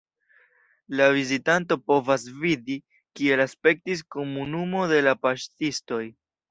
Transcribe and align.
La 0.99 1.09
vizitanto 1.15 1.77
povas 1.91 2.25
vidi, 2.47 2.79
kiel 3.21 3.47
aspektis 3.47 4.05
komunumo 4.17 4.93
de 4.95 5.07
la 5.11 5.19
paŝtistoj. 5.25 6.05